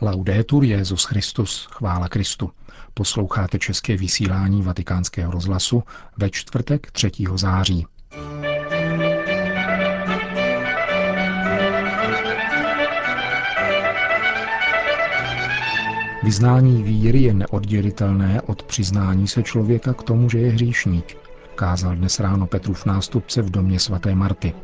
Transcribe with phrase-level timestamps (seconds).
[0.00, 2.50] Laudetur Jezus Christus, chvála Kristu.
[2.94, 5.82] Posloucháte české vysílání Vatikánského rozhlasu
[6.16, 7.10] ve čtvrtek 3.
[7.34, 7.86] září.
[16.22, 21.16] Vyznání víry je neoddělitelné od přiznání se člověka k tomu, že je hříšník,
[21.54, 24.54] kázal dnes ráno Petrův nástupce v domě svaté Marty.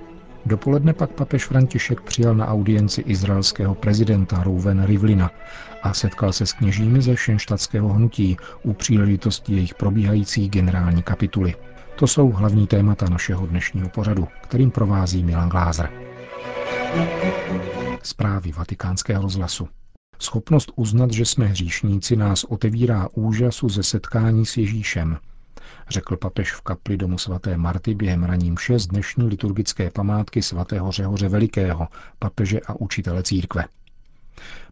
[0.47, 5.31] Dopoledne pak papež František přijal na audienci izraelského prezidenta Rouven Rivlina
[5.83, 11.55] a setkal se s kněžími ze šenštatského hnutí u příležitosti jejich probíhající generální kapituly.
[11.97, 15.91] To jsou hlavní témata našeho dnešního pořadu, kterým provází Milan Glázer.
[18.03, 19.69] Zprávy vatikánského rozhlasu.
[20.19, 25.17] Schopnost uznat, že jsme hříšníci, nás otevírá úžasu ze setkání s Ježíšem,
[25.89, 31.29] řekl papež v kapli domu svaté Marty během raním šest dnešní liturgické památky svatého Řehoře
[31.29, 31.89] Velikého,
[32.19, 33.65] papeže a učitele církve.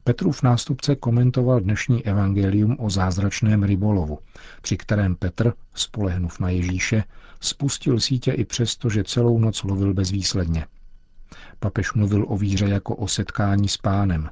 [0.05, 4.19] Petrův nástupce komentoval dnešní evangelium o zázračném rybolovu,
[4.63, 7.05] při kterém Petr, spolehnuv na Ježíše,
[7.41, 10.67] spustil sítě i přesto, že celou noc lovil bezvýsledně.
[11.59, 14.31] Papež mluvil o víře jako o setkání s pánem,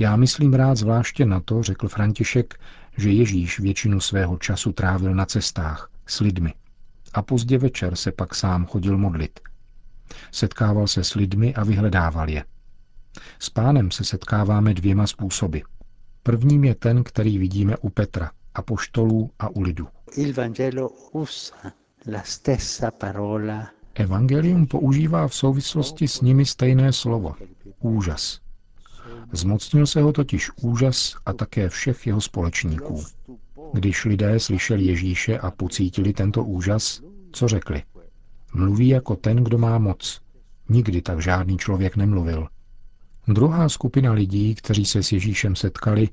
[0.00, 2.60] já myslím rád zvláště na to, řekl František,
[3.00, 6.54] že Ježíš většinu svého času trávil na cestách, s lidmi.
[7.12, 9.40] A pozdě večer se pak sám chodil modlit.
[10.32, 12.44] Setkával se s lidmi a vyhledával je.
[13.38, 15.58] S pánem se setkáváme dvěma způsoby.
[16.22, 19.88] Prvním je ten, který vidíme u Petra, apoštolů a u lidu.
[23.94, 27.34] Evangelium používá v souvislosti s nimi stejné slovo–
[27.80, 28.40] úžas.
[29.32, 33.04] Zmocnil se ho totiž úžas a také všech jeho společníků.
[33.72, 37.82] Když lidé slyšeli Ježíše a pocítili tento úžas, co řekli?
[38.54, 40.20] Mluví jako ten, kdo má moc.
[40.68, 42.48] Nikdy tak žádný člověk nemluvil.
[43.28, 46.08] Druhá skupina lidí, kteří se s Ježíšem setkali,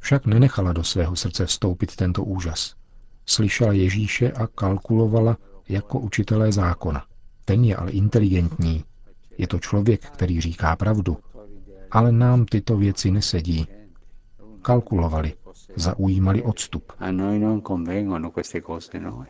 [0.00, 2.74] však nenechala do svého srdce vstoupit tento úžas.
[3.26, 5.36] Slyšela Ježíše a kalkulovala
[5.68, 7.04] jako učitelé zákona.
[7.44, 8.84] Ten je ale inteligentní.
[9.38, 11.16] Je to člověk, který říká pravdu
[11.90, 13.66] ale nám tyto věci nesedí.
[14.62, 15.32] Kalkulovali,
[15.76, 16.92] zaujímali odstup.
[19.00, 19.24] No?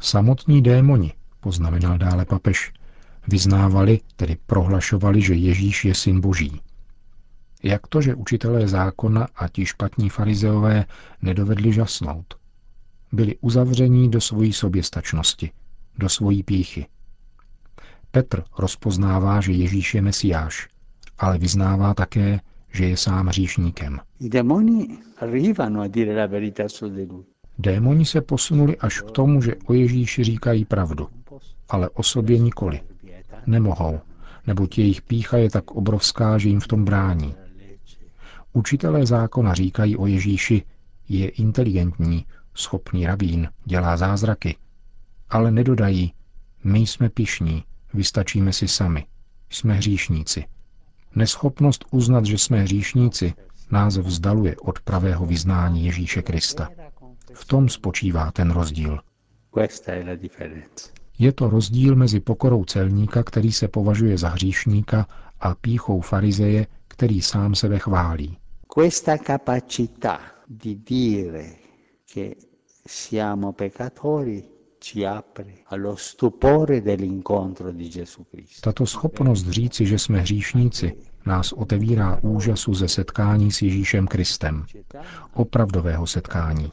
[0.00, 2.72] Samotní démoni, poznamenal dále papež,
[3.28, 6.60] vyznávali, tedy prohlašovali, že Ježíš je syn Boží.
[7.62, 10.84] Jak to, že učitelé zákona a ti špatní farizeové
[11.22, 12.34] nedovedli žasnout?
[13.12, 15.50] Byli uzavření do svojí soběstačnosti,
[15.98, 16.86] do svojí píchy.
[18.12, 20.68] Petr rozpoznává, že Ježíš je mesiáš,
[21.18, 22.40] ale vyznává také,
[22.72, 24.00] že je sám hříšníkem.
[27.58, 31.08] Démoni se posunuli až k tomu, že o Ježíši říkají pravdu,
[31.68, 32.80] ale o sobě nikoli.
[33.46, 34.00] Nemohou,
[34.46, 37.34] nebo jejich pícha je tak obrovská, že jim v tom brání.
[38.52, 40.62] Učitelé zákona říkají o Ježíši,
[41.08, 44.56] je inteligentní, schopný rabín, dělá zázraky,
[45.30, 46.12] ale nedodají,
[46.64, 47.64] my jsme pišní,
[47.94, 49.06] Vystačíme si sami.
[49.50, 50.44] Jsme hříšníci.
[51.14, 53.34] Neschopnost uznat, že jsme hříšníci,
[53.70, 56.68] nás vzdaluje od pravého vyznání Ježíše Krista.
[57.34, 58.98] V tom spočívá ten rozdíl.
[61.18, 65.06] Je to rozdíl mezi pokorou celníka, který se považuje za hříšníka,
[65.40, 68.38] a píchou farizeje, který sám sebe chválí.
[68.74, 71.44] Questa capacità di dire
[72.12, 72.34] che
[72.86, 74.51] siamo peccatori
[78.60, 80.92] tato schopnost říci, že jsme hříšníci,
[81.26, 84.66] nás otevírá úžasu ze setkání s Ježíšem Kristem.
[85.34, 86.70] Opravdového setkání.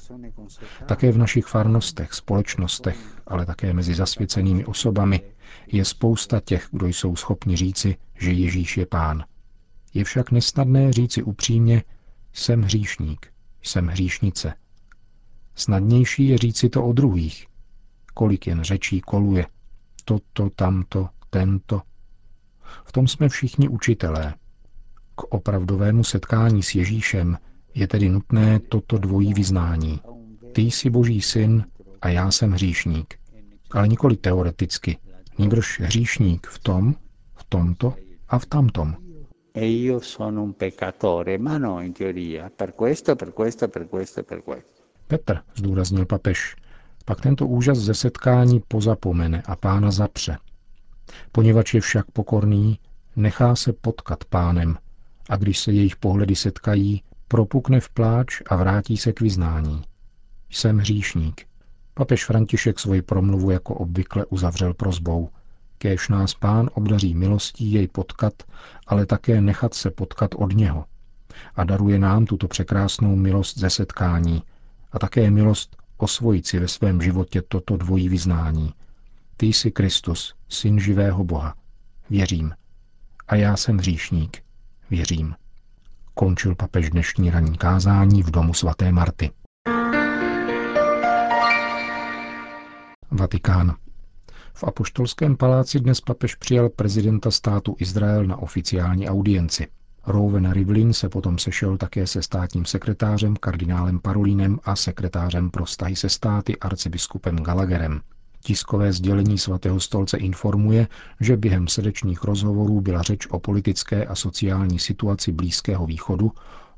[0.85, 2.97] Také v našich farnostech, společnostech,
[3.27, 5.21] ale také mezi zasvěcenými osobami
[5.67, 9.23] je spousta těch, kdo jsou schopni říci, že Ježíš je pán.
[9.93, 11.83] Je však nesnadné říci upřímně,
[12.33, 13.27] jsem hříšník,
[13.63, 14.53] jsem hříšnice.
[15.55, 17.48] Snadnější je říci to o druhých,
[18.19, 19.45] kolik jen řečí koluje.
[20.05, 21.81] Toto, tamto, tento.
[22.85, 24.33] V tom jsme všichni učitelé.
[25.15, 27.37] K opravdovému setkání s Ježíšem
[27.73, 29.99] je tedy nutné toto dvojí vyznání.
[30.53, 31.65] Ty jsi boží syn
[32.01, 33.19] a já jsem hříšník.
[33.71, 34.97] Ale nikoli teoreticky,
[35.37, 36.95] nýbrž hříšník v tom,
[37.35, 37.95] v tomto
[38.27, 38.95] a v tamtom.
[39.53, 44.23] E io sono un peccatore, ma no in teoria, per questo, per questo, per questo,
[44.23, 44.81] per questo.
[45.07, 46.55] Petr, zdůraznil papež,
[47.05, 50.37] pak tento úžas ze setkání pozapomene a pána zapře.
[51.31, 52.79] Poněvadž je však pokorný,
[53.15, 54.77] nechá se potkat pánem
[55.29, 59.83] a když se jejich pohledy setkají, propukne v pláč a vrátí se k vyznání.
[60.49, 61.45] Jsem hříšník.
[61.93, 65.29] Papež František svoji promluvu jako obvykle uzavřel prozbou.
[65.77, 68.33] Kéž nás pán obdaří milostí jej potkat,
[68.87, 70.85] ale také nechat se potkat od něho.
[71.55, 74.43] A daruje nám tuto překrásnou milost ze setkání
[74.91, 78.73] a také milost osvojit si ve svém životě toto dvojí vyznání.
[79.37, 81.55] Ty jsi Kristus, syn živého Boha.
[82.09, 82.53] Věřím.
[83.27, 84.43] A já jsem hříšník.
[84.89, 85.35] Věřím.
[86.13, 89.31] Končil papež dnešní ranní kázání v domu svaté Marty.
[93.11, 93.75] Vatikán.
[94.53, 99.67] V apoštolském paláci dnes papež přijal prezidenta státu Izrael na oficiální audienci.
[100.07, 105.95] Rouven Rivlin se potom sešel také se státním sekretářem kardinálem Parolínem a sekretářem pro vztahy
[105.95, 108.01] se státy arcibiskupem Gallagherem.
[108.43, 110.87] Tiskové sdělení svatého stolce informuje,
[111.19, 116.31] že během srdečních rozhovorů byla řeč o politické a sociální situaci Blízkého východu,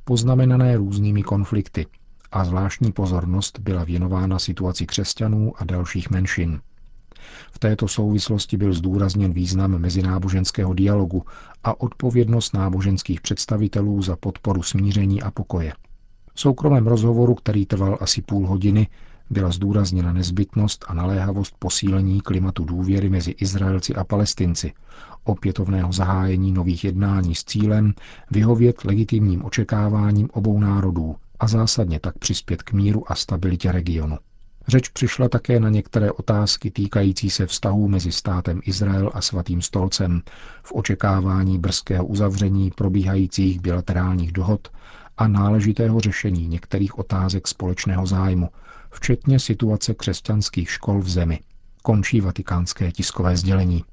[0.04, 1.86] poznamenané různými konflikty,
[2.32, 6.62] a zvláštní pozornost byla věnována situaci křesťanů a dalších menšin.
[7.52, 11.24] V této souvislosti byl zdůrazněn význam mezináboženského dialogu
[11.64, 15.74] a odpovědnost náboženských představitelů za podporu smíření a pokoje.
[16.34, 18.88] V soukromém rozhovoru, který trval asi půl hodiny,
[19.30, 24.74] byla zdůrazněna nezbytnost a naléhavost posílení klimatu důvěry mezi Izraelci a Palestinci,
[25.24, 27.94] opětovného zahájení nových jednání s cílem
[28.32, 34.18] vyhovět legitimním očekáváním obou národů a zásadně tak přispět k míru a stabilitě regionu.
[34.68, 40.22] Řeč přišla také na některé otázky týkající se vztahů mezi státem Izrael a svatým stolcem
[40.64, 44.68] v očekávání brzkého uzavření probíhajících bilaterálních dohod
[45.18, 48.50] a náležitého řešení některých otázek společného zájmu,
[48.92, 51.40] včetně situace křesťanských škol v zemi.
[51.84, 53.84] Končí vatikánské tiskové sdělení.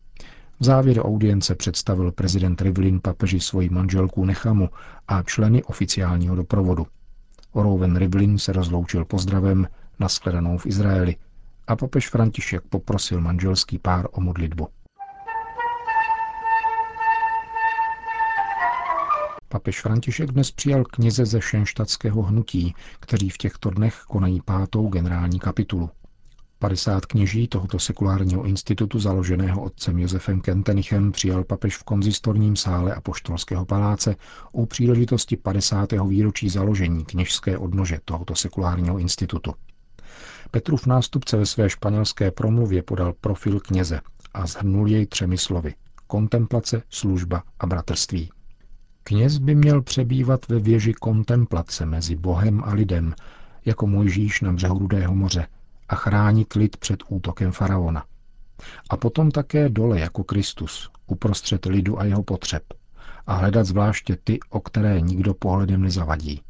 [0.61, 4.69] V závěru audience představil prezident Rivlin papeži svoji manželku Nechamu
[5.09, 6.87] a členy oficiálního doprovodu.
[7.55, 9.67] Rouven Rivlin se rozloučil pozdravem
[9.99, 11.17] nashledanou v Izraeli
[11.67, 14.69] a papež František poprosil manželský pár o modlitbu.
[19.49, 25.39] Papež František dnes přijal kněze ze šenštatského hnutí, kteří v těchto dnech konají pátou generální
[25.41, 25.91] kapitulu.
[26.59, 33.01] 50 kněží tohoto sekulárního institutu založeného otcem Josefem Kentenichem přijal papež v konzistorním sále a
[33.01, 34.17] poštolského paláce
[34.53, 35.93] u příležitosti 50.
[36.09, 39.55] výročí založení kněžské odnože tohoto sekulárního institutu.
[40.50, 44.00] Petrův nástupce ve své španělské promluvě podal profil kněze
[44.35, 45.75] a zhrnul jej třemi slovy.
[46.06, 48.31] Kontemplace, služba a bratrství.
[49.03, 53.15] Kněz by měl přebývat ve věži kontemplace mezi Bohem a lidem,
[53.65, 55.47] jako Mojžíš na břehu Rudého moře,
[55.89, 58.05] a chránit lid před útokem faraona.
[58.91, 62.62] A potom také dole jako Kristus, uprostřed lidu a jeho potřeb,
[63.27, 66.41] a hledat zvláště ty, o které nikdo pohledem nezavadí.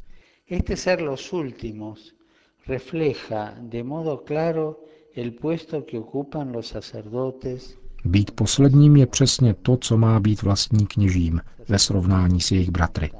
[0.51, 2.18] Este ser los últimos
[2.67, 4.79] refleja de modo claro
[5.15, 10.87] el puesto que ocupan los sacerdotes být posledním je přesně to, co má být vlastní
[10.87, 13.11] kněžím ve srovnání s jejich bratry.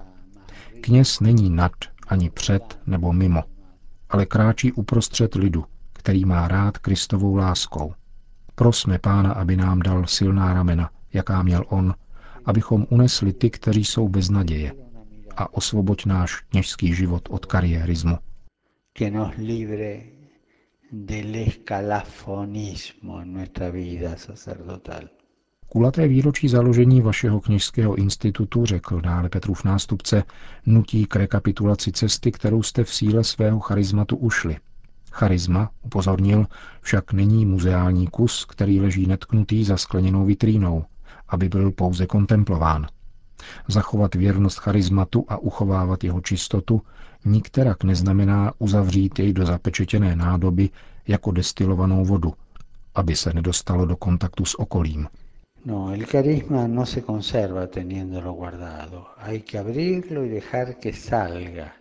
[0.82, 1.72] Kněz není nad
[2.08, 3.44] ani před nebo mimo,
[4.10, 7.94] ale kráčí uprostřed lidu, který má rád Kristovou láskou.
[8.56, 11.96] Prosme Pána, aby nám dal silná ramena, jaká měl on,
[12.46, 14.74] abychom unesli ty, kteří jsou bez naděje
[15.38, 18.18] a osvoboď náš kněžský život od kariérismu
[19.00, 20.14] que nos libre
[20.92, 25.10] del escalafonismo en nuestra vida sacerdotal.
[25.68, 30.24] Kulaté výročí založení vašeho kněžského institutu, řekl dále Petrův nástupce,
[30.66, 34.58] nutí k rekapitulaci cesty, kterou jste v síle svého charizmatu ušli.
[35.12, 36.46] Charisma, upozornil,
[36.82, 40.86] však není muzeální kus, který leží netknutý za skleněnou vitrínou,
[41.30, 42.88] aby byl pouze kontemplován.
[43.68, 46.82] Zachovat věrnost charizmatu a uchovávat jeho čistotu
[47.26, 50.70] nikterak neznamená uzavřít jej do zapečetěné nádoby
[51.08, 52.34] jako destilovanou vodu,
[52.96, 55.08] aby se nedostalo do kontaktu s okolím.
[55.66, 59.06] No, el carisma no se conserva teniéndolo guardado.
[59.18, 61.72] Hay que abrirlo y dejar que salga.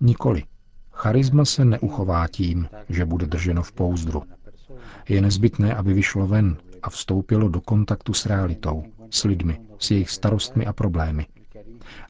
[0.00, 0.44] Nikoli.
[0.92, 4.22] Charisma se neuchová tím, že bude drženo v pouzdru.
[5.08, 10.10] Je nezbytné, aby vyšlo ven a vstoupilo do kontaktu s realitou, s lidmi, s jejich
[10.10, 11.26] starostmi a problémy.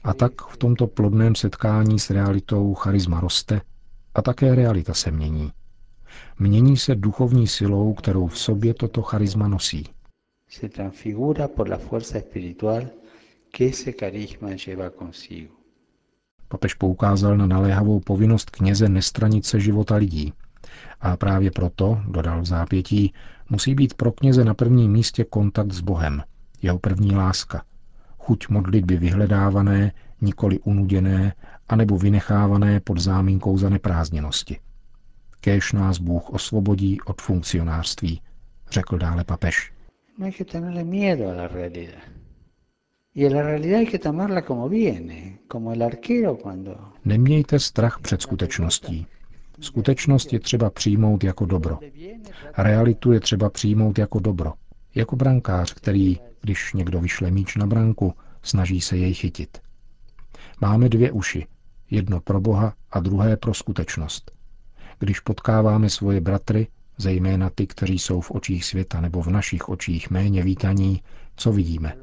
[0.03, 3.61] A tak v tomto plodném setkání s realitou charisma roste
[4.15, 5.51] a také realita se mění.
[6.39, 9.85] Mění se duchovní silou, kterou v sobě toto charisma nosí.
[10.49, 12.87] Se transfigura por la fuerza espiritual
[13.51, 15.53] que ese carisma lleva consigo.
[16.47, 20.33] Papež poukázal na naléhavou povinnost kněze nestranit se života lidí.
[21.01, 23.13] A právě proto, dodal v zápětí,
[23.49, 26.23] musí být pro kněze na prvním místě kontakt s Bohem,
[26.61, 27.63] jeho první láska,
[28.17, 31.33] chuť modlitby vyhledávané, nikoli unuděné,
[31.69, 34.59] anebo vynechávané pod záminkou zaneprázdněnosti.
[35.41, 38.21] Kéž nás Bůh osvobodí od funkcionářství,
[38.71, 39.71] řekl dále papež.
[40.17, 42.01] no hay que tenerle miedo a la realidad.
[43.13, 46.75] Y a la realidad hay que tomarla como viene, como el arquero cuando...
[47.05, 49.07] Nemějte strach před skutečností.
[49.59, 51.79] Skutečnost je třeba přijmout jako dobro.
[52.57, 54.53] Realitu je třeba přijmout jako dobro.
[54.95, 58.13] Jako brankář, který, když někdo vyšle míč na branku,
[58.43, 59.57] snaží se jej chytit.
[60.61, 61.47] Máme dvě uši,
[61.91, 64.31] jedno pro Boha a druhé pro skutečnost.
[64.99, 70.09] Když potkáváme svoje bratry, zejména ty, kteří jsou v očích světa nebo v našich očích
[70.09, 71.01] méně vítaní,
[71.35, 71.95] co vidíme?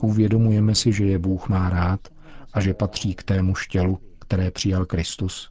[0.00, 2.08] Uvědomujeme si, že je Bůh má rád
[2.52, 5.50] a že patří k tému štělu, které přijal Kristus?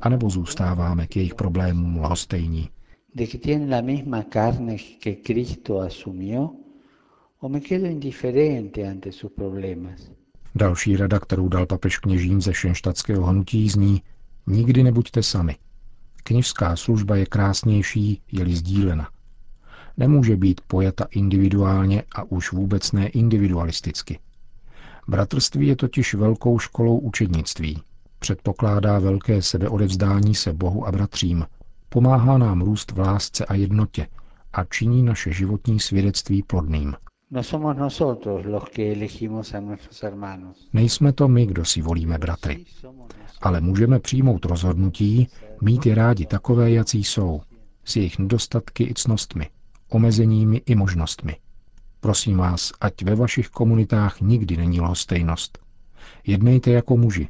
[0.00, 2.68] A nebo zůstáváme k jejich problémům lhostejní?
[3.14, 6.63] De que tienen la misma carne que Cristo asumió,
[7.48, 10.10] me quedo indiferente ante sus problemas.
[10.54, 14.02] Další rada, kterou dal papež kněžím ze šenštatského hnutí, zní
[14.46, 15.56] Nikdy nebuďte sami.
[16.22, 19.08] Kněžská služba je krásnější, je-li sdílena.
[19.96, 24.18] Nemůže být pojata individuálně a už vůbec ne individualisticky.
[25.08, 27.82] Bratrství je totiž velkou školou učednictví.
[28.18, 31.46] Předpokládá velké sebeodevzdání se Bohu a bratřím.
[31.88, 34.06] Pomáhá nám růst v lásce a jednotě
[34.52, 36.94] a činí naše životní svědectví plodným.
[37.34, 37.42] No.
[40.72, 42.64] Nejsme to my, kdo si volíme bratry,
[43.40, 45.28] ale můžeme přijmout rozhodnutí,
[45.62, 47.40] mít je rádi takové, jací jsou,
[47.84, 49.48] s jejich nedostatky i cnostmi,
[49.88, 51.36] omezeními i možnostmi.
[52.00, 55.58] Prosím vás, ať ve vašich komunitách nikdy není lhostejnost.
[56.26, 57.28] Jednejte jako muži.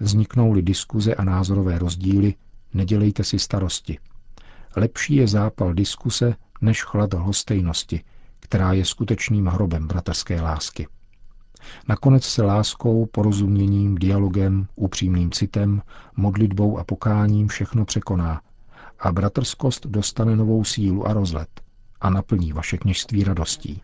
[0.00, 2.34] Vzniknou-li diskuze a názorové rozdíly,
[2.74, 3.98] nedělejte si starosti.
[4.76, 8.00] Lepší je zápal diskuse než chlad lhostejnosti,
[8.42, 10.88] která je skutečným hrobem bratrské lásky.
[11.88, 15.82] Nakonec se láskou, porozuměním, dialogem, upřímným citem,
[16.16, 18.40] modlitbou a pokáním všechno překoná
[18.98, 21.48] a bratrskost dostane novou sílu a rozlet
[22.00, 23.82] a naplní vaše kněžství radostí.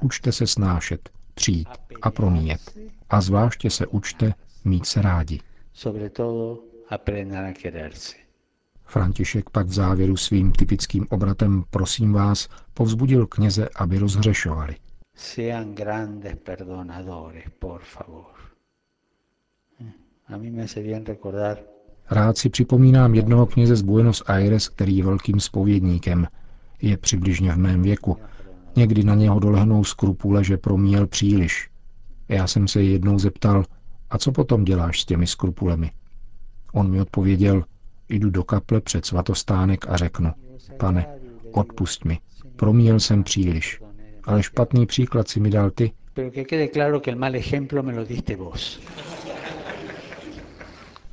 [0.00, 1.68] Učte se snášet, přijít
[2.02, 2.78] a promíjet.
[3.10, 4.34] A zvláště se učte
[4.64, 5.40] mít se rádi.
[5.72, 6.58] Sobre todo,
[6.88, 8.27] aprendan a quererse.
[8.88, 14.76] František pak v závěru svým typickým obratem prosím vás povzbudil kněze, aby rozhřešovali.
[15.14, 18.24] Sean grandes perdonadores, por favor.
[20.28, 21.58] A mí me hace bien recordar
[22.10, 26.26] Rád si připomínám jednoho kněze z Buenos Aires, který je velkým spovědníkem.
[26.82, 28.16] Je přibližně v mém věku.
[28.76, 31.70] Někdy na něho dolehnou skrupule, že promíjel příliš.
[32.28, 33.64] Já jsem se jednou zeptal,
[34.10, 35.90] a co potom děláš s těmi skrupulemi?
[36.72, 37.64] On mi odpověděl,
[38.08, 40.32] jdu do kaple před svatostánek a řeknu,
[40.76, 41.06] pane,
[41.52, 42.18] odpust mi,
[42.56, 43.80] promíjel jsem příliš,
[44.24, 45.92] ale špatný příklad si mi dal ty.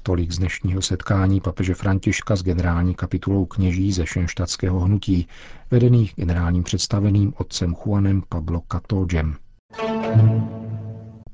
[0.03, 5.27] Tolik z dnešního setkání papeže Františka s generální kapitulou kněží ze šenštatského hnutí,
[5.71, 9.35] vedených generálním představeným otcem Juanem Pablo Catogem.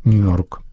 [0.06, 0.70] New York.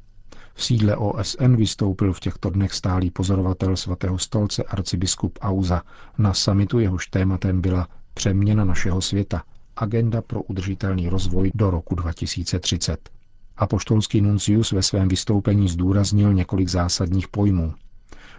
[0.59, 5.83] V sídle OSN vystoupil v těchto dnech stálý pozorovatel svatého stolce arcibiskup Auza.
[6.19, 9.43] Na samitu jehož tématem byla přeměna našeho světa,
[9.77, 13.11] agenda pro udržitelný rozvoj do roku 2030.
[13.57, 17.75] Apoštolský nuncius ve svém vystoupení zdůraznil několik zásadních pojmů.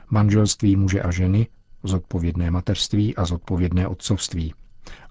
[0.09, 1.47] Manželství muže a ženy,
[1.83, 4.53] zodpovědné mateřství a zodpovědné otcovství.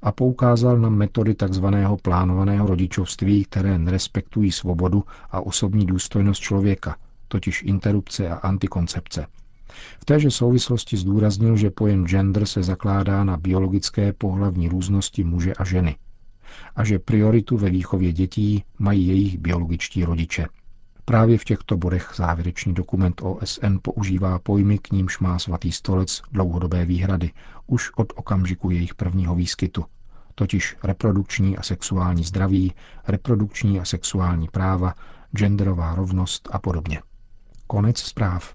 [0.02, 1.66] A poukázal na metody tzv.
[2.02, 6.96] plánovaného rodičovství, které nerespektují svobodu a osobní důstojnost člověka,
[7.28, 9.26] totiž interrupce a antikoncepce.
[10.00, 15.64] V téže souvislosti zdůraznil, že pojem gender se zakládá na biologické pohlavní různosti muže a
[15.64, 15.96] ženy
[16.76, 20.46] a že prioritu ve výchově dětí mají jejich biologičtí rodiče.
[21.08, 26.84] Právě v těchto bodech závěrečný dokument OSN používá pojmy, k nímž má svatý stolec dlouhodobé
[26.84, 27.30] výhrady,
[27.66, 29.84] už od okamžiku jejich prvního výskytu,
[30.34, 32.72] totiž reprodukční a sexuální zdraví,
[33.06, 34.94] reprodukční a sexuální práva,
[35.36, 37.00] genderová rovnost a podobně.
[37.66, 38.54] Konec zpráv.